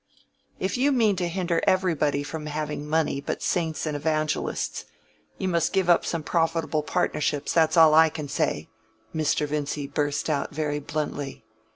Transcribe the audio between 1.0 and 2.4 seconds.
to hinder everybody